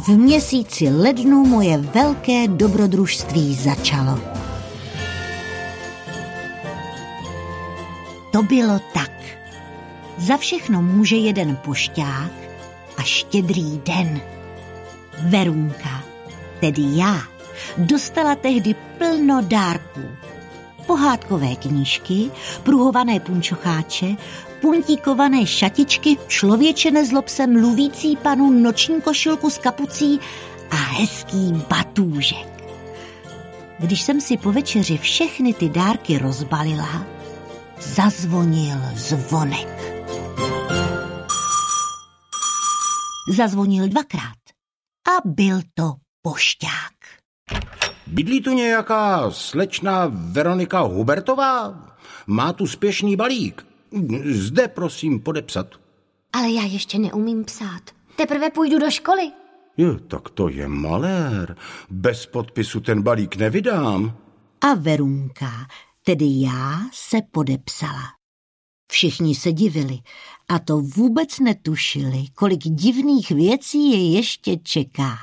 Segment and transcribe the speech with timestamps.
[0.00, 4.20] V měsíci lednu moje velké dobrodružství začalo.
[8.32, 9.10] To bylo tak.
[10.18, 12.32] Za všechno může jeden pošťák
[12.96, 14.20] a štědrý den.
[15.22, 16.04] Verunka,
[16.60, 17.20] tedy já,
[17.78, 20.02] dostala tehdy plno dárků.
[20.90, 22.30] Pohádkové knížky,
[22.62, 24.06] pruhované punčocháče,
[24.60, 30.20] puntíkované šatičky, člověče nezlob se mluvící panu noční košilku s kapucí
[30.70, 32.64] a hezký batůžek.
[33.78, 37.06] Když jsem si po večeři všechny ty dárky rozbalila,
[37.80, 39.94] zazvonil zvonek.
[43.36, 44.40] Zazvonil dvakrát
[45.08, 47.19] a byl to pošťák.
[48.12, 51.86] Bydlí tu nějaká slečna Veronika Hubertová?
[52.26, 53.66] Má tu spěšný balík.
[54.24, 55.66] Zde prosím podepsat.
[56.32, 57.82] Ale já ještě neumím psát.
[58.16, 59.22] Teprve půjdu do školy.
[59.76, 61.56] Jo, tak to je malér.
[61.90, 64.16] Bez podpisu ten balík nevydám.
[64.60, 65.50] A Verunka,
[66.04, 68.02] tedy já, se podepsala.
[68.92, 69.98] Všichni se divili
[70.48, 75.16] a to vůbec netušili, kolik divných věcí je ještě čeká.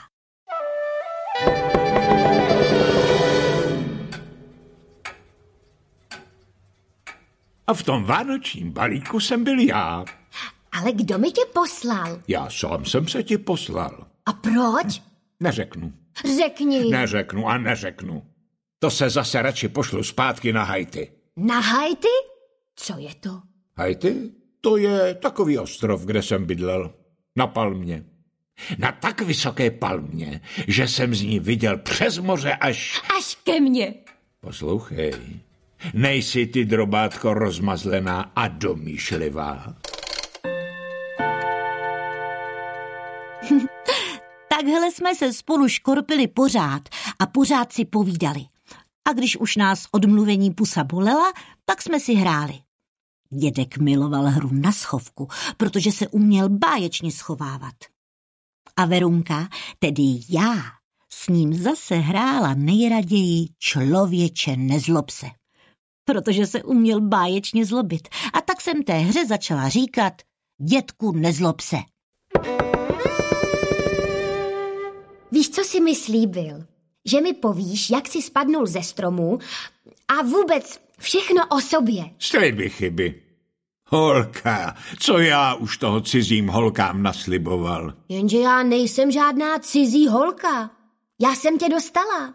[7.68, 10.06] A v tom vánočním balíku jsem byl já.
[10.72, 12.22] Ale kdo mi tě poslal?
[12.28, 14.08] Já sám jsem se ti poslal.
[14.26, 15.02] A proč?
[15.40, 15.94] Neřeknu.
[16.38, 16.90] Řekni.
[16.90, 18.24] Neřeknu a neřeknu.
[18.80, 21.12] To se zase radši pošlu zpátky na Haiti.
[21.36, 22.08] Na Haiti?
[22.76, 23.42] Co je to?
[23.78, 24.32] Haiti?
[24.62, 26.94] To je takový ostrov, kde jsem bydlel.
[27.36, 28.06] Na palmě.
[28.78, 33.02] Na tak vysoké palmě, že jsem z ní viděl přes moře až...
[33.18, 33.94] Až ke mně.
[34.42, 35.14] Poslouchej,
[35.94, 39.76] nejsi ty drobátko rozmazlená a domýšlivá.
[44.50, 46.90] Takhle jsme se spolu škorpili pořád
[47.20, 48.42] a pořád si povídali.
[49.10, 51.34] A když už nás odmluvení pusa bolela,
[51.66, 52.54] tak jsme si hráli.
[53.30, 55.28] Dědek miloval hru na schovku,
[55.58, 57.76] protože se uměl báječně schovávat.
[58.76, 59.50] A Verunka,
[59.80, 60.56] tedy já,
[61.10, 65.28] s ním zase hrála nejraději člověče nezlob se,
[66.08, 68.08] protože se uměl báječně zlobit.
[68.34, 70.14] A tak jsem té hře začala říkat
[70.62, 71.78] dětku nezlob se.
[75.32, 76.66] Víš, co si mi slíbil?
[77.06, 79.40] Že mi povíš, jak si spadnul ze stromu
[80.08, 82.04] a vůbec všechno o sobě.
[82.20, 83.22] Sliby chyby.
[83.90, 87.94] Holka, co já už toho cizím holkám nasliboval.
[88.10, 90.72] Jenže já nejsem žádná cizí holka.
[91.20, 92.34] Já jsem tě dostala.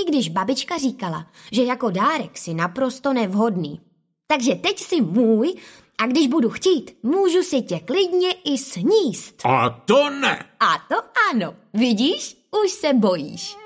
[0.00, 3.80] I když babička říkala, že jako dárek si naprosto nevhodný.
[4.26, 5.54] Takže teď si můj
[5.98, 9.46] a když budu chtít, můžu si tě klidně i sníst.
[9.46, 10.44] A to ne.
[10.60, 10.96] A to
[11.32, 11.54] ano.
[11.74, 13.56] Vidíš, už se bojíš.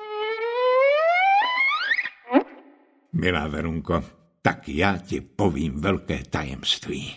[3.12, 4.04] Milá Verunko,
[4.42, 7.14] tak já ti povím velké tajemství.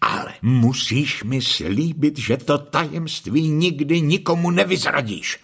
[0.00, 5.38] Ale musíš mi slíbit, že to tajemství nikdy nikomu nevyzradíš.